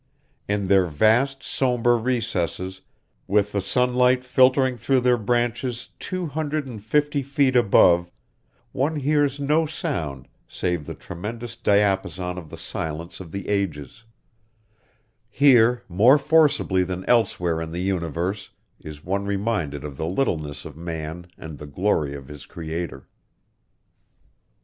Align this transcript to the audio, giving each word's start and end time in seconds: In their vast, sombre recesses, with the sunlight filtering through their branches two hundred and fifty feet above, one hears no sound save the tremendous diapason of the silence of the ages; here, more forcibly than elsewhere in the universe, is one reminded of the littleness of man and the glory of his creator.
In 0.47 0.65
their 0.65 0.87
vast, 0.87 1.43
sombre 1.43 1.95
recesses, 1.95 2.81
with 3.27 3.51
the 3.51 3.61
sunlight 3.61 4.23
filtering 4.23 4.75
through 4.75 5.01
their 5.01 5.15
branches 5.15 5.89
two 5.99 6.25
hundred 6.25 6.65
and 6.65 6.83
fifty 6.83 7.21
feet 7.21 7.55
above, 7.55 8.09
one 8.71 8.95
hears 8.95 9.39
no 9.39 9.67
sound 9.67 10.27
save 10.47 10.87
the 10.87 10.95
tremendous 10.95 11.55
diapason 11.55 12.39
of 12.39 12.49
the 12.49 12.57
silence 12.57 13.19
of 13.19 13.31
the 13.31 13.47
ages; 13.47 14.03
here, 15.29 15.83
more 15.87 16.17
forcibly 16.17 16.81
than 16.81 17.05
elsewhere 17.05 17.61
in 17.61 17.69
the 17.69 17.81
universe, 17.83 18.49
is 18.79 19.05
one 19.05 19.25
reminded 19.25 19.83
of 19.83 19.97
the 19.97 20.07
littleness 20.07 20.65
of 20.65 20.75
man 20.75 21.27
and 21.37 21.59
the 21.59 21.67
glory 21.67 22.15
of 22.15 22.27
his 22.27 22.47
creator. 22.47 23.07